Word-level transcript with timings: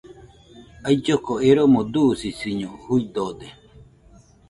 Ailloko 0.89 1.33
eromo 1.49 1.79
dusisiño 1.93 2.69
juidode 2.83 3.47